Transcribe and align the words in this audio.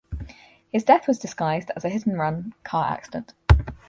His 0.71 0.83
death 0.83 1.07
was 1.07 1.19
disguised 1.19 1.69
as 1.75 1.85
a 1.85 1.89
hit-and-run 1.89 2.55
car 2.63 2.91
accident. 2.91 3.35